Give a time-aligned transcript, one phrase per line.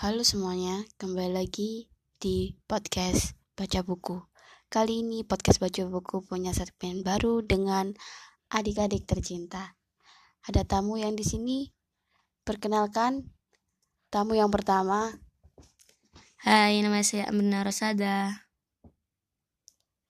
[0.00, 4.16] Halo semuanya, kembali lagi di podcast Baca Buku.
[4.72, 7.92] Kali ini podcast Baca Buku punya segmen baru dengan
[8.48, 9.76] adik-adik tercinta.
[10.48, 11.68] Ada tamu yang di sini.
[12.48, 13.28] Perkenalkan,
[14.08, 15.20] tamu yang pertama.
[16.48, 18.48] Hai, nama saya Amina Rosada.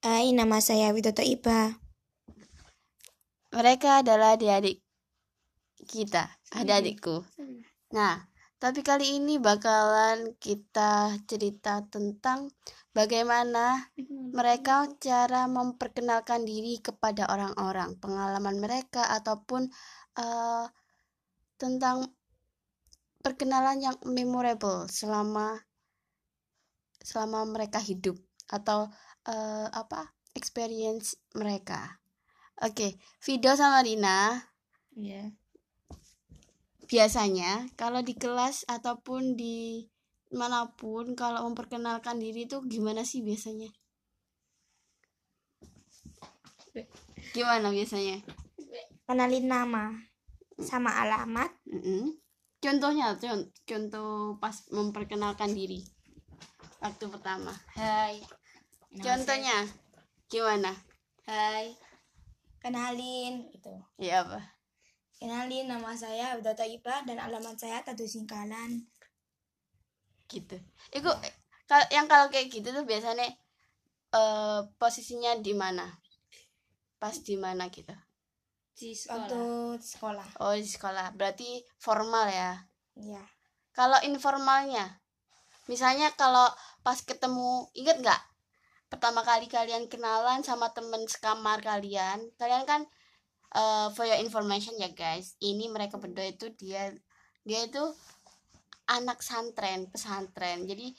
[0.06, 1.82] Hai, nama saya Widoto Iba.
[3.50, 4.86] Mereka adalah adik-adik
[5.90, 7.26] kita, adik-adikku.
[7.90, 8.29] Nah,
[8.60, 12.52] tapi kali ini bakalan kita cerita tentang
[12.92, 13.88] bagaimana
[14.36, 19.72] mereka cara memperkenalkan diri kepada orang-orang, pengalaman mereka ataupun
[20.20, 20.68] uh,
[21.56, 22.04] tentang
[23.24, 25.64] perkenalan yang memorable selama
[27.00, 28.20] selama mereka hidup
[28.52, 28.92] atau
[29.24, 31.96] uh, apa experience mereka.
[32.60, 32.90] Oke, okay,
[33.24, 34.36] Vido sama Rina.
[34.92, 35.32] Iya.
[36.90, 39.86] Biasanya kalau di kelas ataupun di
[40.34, 43.70] mana pun kalau memperkenalkan diri itu gimana sih biasanya?
[47.30, 48.18] Gimana biasanya?
[49.06, 49.94] Kenalin nama
[50.58, 51.54] sama alamat.
[51.70, 52.04] Mm -hmm.
[52.60, 54.10] Contohnya, contoh, contoh
[54.42, 55.80] pas memperkenalkan diri
[56.82, 57.54] waktu pertama.
[57.72, 58.20] Hai.
[58.90, 59.56] Nama Contohnya
[60.26, 60.74] gimana?
[61.24, 61.72] Hai.
[62.60, 63.72] Kenalin gitu.
[63.96, 64.59] Iya apa?
[65.20, 68.88] Kenalin nama saya Widoto Iba dan alamat saya Tadu Singkalan.
[70.24, 70.56] Gitu.
[70.96, 71.12] Itu
[71.68, 73.28] kalau yang kalau kayak gitu tuh biasanya
[74.16, 75.92] uh, posisinya di mana?
[76.96, 77.92] Pas di mana gitu?
[78.72, 80.40] Di Waktu sekolah.
[80.40, 81.12] Oh, di sekolah.
[81.12, 82.56] Berarti formal ya.
[82.96, 83.20] Iya.
[83.76, 85.04] Kalau informalnya,
[85.68, 86.48] misalnya kalau
[86.80, 88.22] pas ketemu, inget nggak?
[88.88, 92.88] Pertama kali kalian kenalan sama temen sekamar kalian, kalian kan
[93.54, 96.90] uh, for your information ya guys, ini mereka berdua itu dia
[97.42, 97.82] dia itu
[98.90, 100.66] anak santren, pesantren.
[100.66, 100.92] Jadi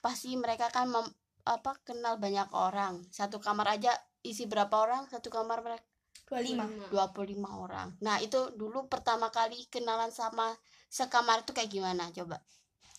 [0.00, 1.06] pasti mereka kan mem,
[1.44, 3.04] apa kenal banyak orang.
[3.12, 3.92] Satu kamar aja
[4.24, 5.06] isi berapa orang?
[5.12, 5.84] Satu kamar mereka
[6.26, 6.90] 25.
[6.90, 7.94] 25 orang.
[8.02, 10.50] Nah, itu dulu pertama kali kenalan sama
[10.90, 12.42] sekamar itu kayak gimana coba?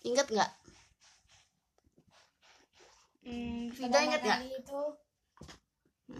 [0.07, 0.51] Ingat nggak?
[3.27, 4.39] Hmm, pertama inget nggak?
[4.39, 4.81] kali itu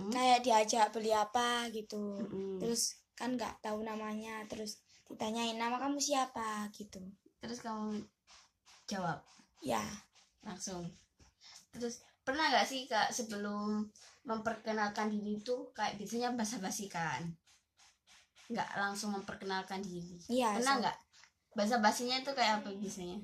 [0.07, 0.15] Hmm?
[0.15, 1.99] kayak diajak beli apa gitu.
[2.23, 2.63] Mm-mm.
[2.63, 4.79] Terus kan nggak tahu namanya, terus
[5.11, 7.03] ditanyain nama kamu siapa gitu.
[7.43, 7.99] Terus kamu
[8.87, 9.19] jawab
[9.59, 9.83] Ya,
[10.45, 10.85] langsung.
[11.73, 13.83] Terus pernah nggak sih kak sebelum
[14.23, 17.25] memperkenalkan diri itu kayak biasanya basa-basi kan?
[18.47, 20.21] Nggak langsung memperkenalkan diri.
[20.31, 20.55] iya.
[20.55, 20.97] Pernah so- nggak?
[21.57, 23.17] Basa-basinya itu kayak apa biasanya?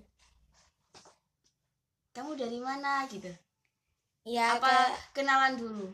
[2.18, 3.30] Kamu dari mana gitu?
[4.26, 5.88] Iya, apa kayak kenalan dulu?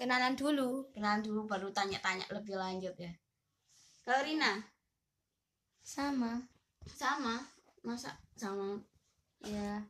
[0.00, 0.88] Kenalan dulu.
[0.96, 3.12] kenalan dulu baru tanya-tanya lebih lanjut ya
[4.00, 4.64] kalau Rina
[5.84, 6.40] Sama.
[6.88, 7.36] sama
[7.84, 8.80] masa sama
[9.40, 9.80] Ya.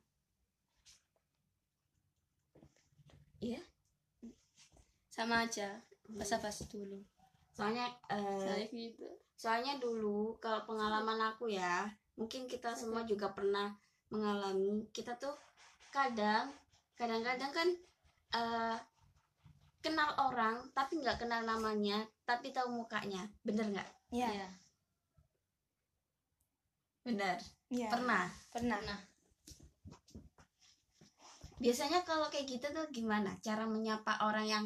[3.42, 3.58] iya
[5.10, 5.82] Sama aja.
[6.10, 7.02] Basa-basi dulu.
[7.50, 9.06] soalnya eh, Saya gitu.
[9.34, 13.74] soalnya dulu kalau pengalaman aku ya mungkin kita semua juga pernah
[14.10, 15.34] mengalami kita tuh
[15.90, 16.50] kadang
[16.94, 17.68] kadang-kadang kan
[18.38, 18.76] eh,
[19.80, 24.28] kenal orang tapi nggak kenal namanya tapi tahu mukanya bener nggak Iya.
[24.28, 24.48] Iya.
[27.06, 27.36] bener
[27.70, 27.88] Iya.
[27.88, 28.78] pernah Pernah.
[28.82, 29.00] Nah,
[31.60, 34.64] biasanya kalau kayak gitu tuh gimana cara menyapa orang yang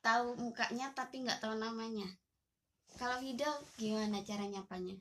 [0.00, 2.08] tahu mukanya tapi nggak tahu namanya
[2.96, 4.96] kalau Vida gimana cara nyapanya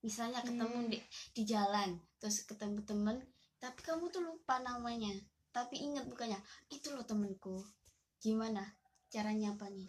[0.00, 0.90] misalnya ketemu Hmm.
[0.90, 0.98] di,
[1.36, 3.16] di jalan terus ketemu temen
[3.60, 5.12] tapi kamu tuh lupa namanya
[5.52, 6.40] tapi ingat bukannya
[6.72, 7.60] itu loh temenku
[8.18, 8.64] gimana
[9.06, 9.86] cara nyapanya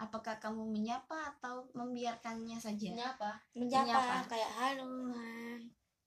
[0.00, 3.36] apakah kamu menyapa atau membiarkannya saja Nyapa.
[3.52, 4.16] Menyapa, Menyapa.
[4.32, 5.60] kayak halo, hai.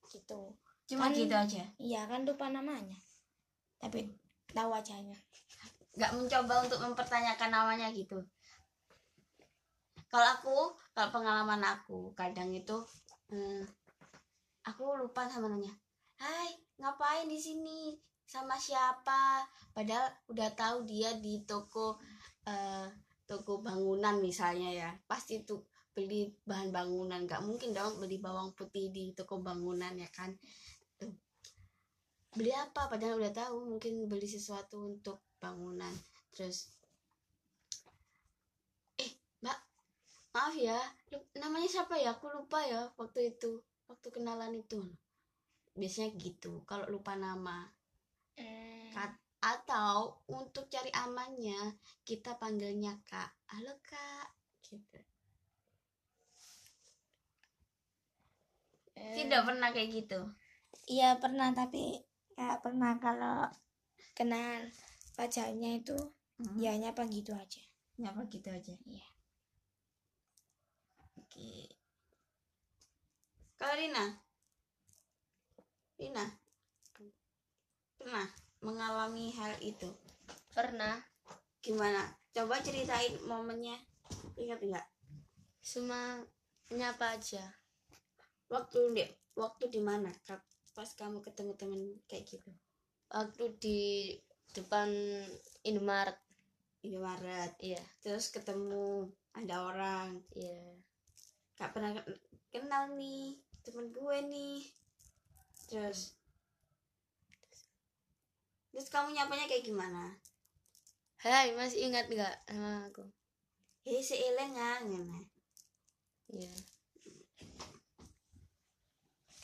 [0.09, 0.41] Gitu.
[0.89, 2.97] cuma Kan- gitu aja Iya kan lupa namanya.
[3.77, 4.09] Tapi
[4.49, 5.13] tahu wajahnya.
[5.93, 8.17] nggak mencoba untuk mempertanyakan namanya gitu
[10.09, 10.57] kalau aku
[10.93, 12.77] kalau pengalaman aku kadang itu
[13.29, 13.61] hmm,
[14.65, 15.73] aku lupa sama namanya
[16.17, 17.93] Hai ngapain di sini
[18.25, 21.97] sama siapa padahal udah tahu dia di toko
[22.45, 22.87] eh,
[23.29, 24.89] toko bangunan misalnya ya.
[25.09, 27.19] Pasti tuh beli bahan bangunan.
[27.25, 30.31] Nggak mungkin dong beli bawang putih di toko bangunan ya kan.
[30.99, 31.13] Tuh.
[32.33, 32.89] beli apa?
[32.89, 35.93] Padahal udah tahu mungkin beli sesuatu untuk bangunan.
[36.33, 36.69] Terus
[38.97, 39.11] eh
[39.41, 39.57] mbak
[40.33, 40.79] maaf ya.
[41.37, 42.17] Namanya siapa ya?
[42.17, 43.61] Aku lupa ya waktu itu.
[43.89, 44.81] Waktu kenalan itu.
[45.77, 46.61] Biasanya gitu.
[46.69, 47.69] Kalau lupa nama.
[48.93, 51.75] Kat- atau untuk cari amannya
[52.07, 54.27] kita panggilnya kak halo kak
[54.63, 54.99] gitu
[58.93, 60.19] Eh, tidak pernah kayak gitu
[60.87, 61.99] Iya pernah tapi
[62.39, 63.47] nggak pernah kalau
[64.15, 64.67] kenal
[65.15, 65.95] pacarnya itu
[66.33, 66.57] Hmm.
[66.57, 67.61] ya nyapa gitu aja.
[68.01, 68.73] Nyapa gitu aja.
[68.89, 69.05] Iya.
[71.21, 71.69] Oke.
[73.55, 74.05] Kalau Rina?
[76.01, 76.25] Rina?
[78.01, 78.27] Pernah
[78.63, 79.91] mengalami hal itu?
[80.55, 80.97] Pernah
[81.63, 82.03] Gimana?
[82.35, 83.79] Coba ceritain momennya.
[84.35, 84.87] Ingat nggak?
[85.63, 86.19] cuma
[86.75, 87.39] nyapa aja.
[88.51, 89.03] Waktu di
[89.39, 90.11] waktu di mana?
[90.75, 92.51] Pas kamu ketemu temen kayak gitu.
[93.07, 93.79] Waktu di
[94.51, 94.91] depan
[95.63, 96.19] Indomaret.
[96.83, 97.63] Ini Maret.
[97.63, 100.19] Iya, Terus ketemu ada orang.
[100.35, 100.75] iya.
[101.55, 102.19] Gak pernah ke-
[102.51, 104.59] kenal nih temen gue nih.
[105.71, 106.11] Terus
[108.73, 110.17] Terus kamu nyapanya kayak gimana?
[111.21, 113.05] Hai, masih ingat nggak sama aku?
[113.85, 115.29] Hei seilengan ngene.
[116.33, 116.49] Iya.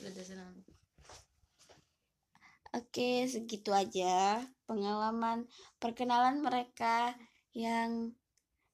[0.01, 0.55] Udah senang.
[2.73, 5.45] Oke, segitu aja pengalaman
[5.77, 7.13] perkenalan mereka
[7.53, 8.17] yang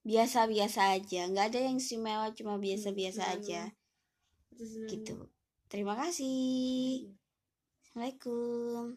[0.07, 1.27] biasa-biasa aja.
[1.27, 3.61] nggak ada yang istimewa, cuma biasa-biasa Hmm, aja.
[4.55, 4.89] Udah senang.
[4.91, 5.15] Gitu.
[5.67, 7.11] Terima kasih.
[7.83, 8.95] Assalamualaikum.